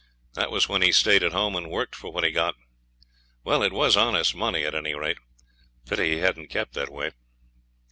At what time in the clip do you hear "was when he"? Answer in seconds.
0.49-0.91